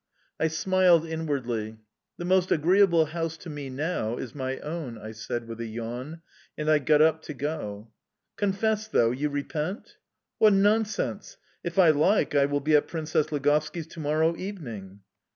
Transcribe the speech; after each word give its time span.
I 0.39 0.47
smiled 0.47 1.05
inwardly. 1.05 1.77
"The 2.17 2.25
most 2.25 2.51
agreeable 2.51 3.05
house 3.05 3.37
to 3.37 3.51
me 3.51 3.69
now 3.69 4.17
is 4.17 4.33
my 4.33 4.57
own," 4.61 4.97
I 4.97 5.11
said, 5.11 5.47
with 5.47 5.61
a 5.61 5.67
yawn, 5.67 6.23
and 6.57 6.71
I 6.71 6.79
got 6.79 7.03
up 7.03 7.21
to 7.21 7.35
go. 7.35 7.91
"Confess, 8.35 8.87
though, 8.87 9.11
you 9.11 9.29
repent?"... 9.29 9.97
"What 10.39 10.53
nonsense! 10.53 11.37
If 11.63 11.77
I 11.77 11.91
like 11.91 12.33
I 12.33 12.45
will 12.45 12.61
be 12.61 12.75
at 12.75 12.87
Princess 12.87 13.27
Ligovski's 13.31 13.85
to 13.89 13.99
morrow 13.99 14.35
evening!"... 14.35 15.01